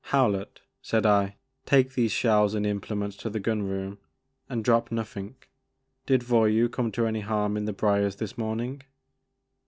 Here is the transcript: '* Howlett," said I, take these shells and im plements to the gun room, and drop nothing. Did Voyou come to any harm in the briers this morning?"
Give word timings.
'* 0.01 0.03
Howlett," 0.15 0.61
said 0.81 1.05
I, 1.05 1.35
take 1.67 1.93
these 1.93 2.11
shells 2.11 2.55
and 2.55 2.65
im 2.65 2.81
plements 2.81 3.15
to 3.19 3.29
the 3.29 3.39
gun 3.39 3.61
room, 3.61 3.99
and 4.49 4.63
drop 4.63 4.91
nothing. 4.91 5.35
Did 6.07 6.23
Voyou 6.23 6.69
come 6.71 6.91
to 6.93 7.05
any 7.05 7.19
harm 7.19 7.55
in 7.55 7.65
the 7.65 7.71
briers 7.73 8.15
this 8.15 8.35
morning?" 8.35 8.81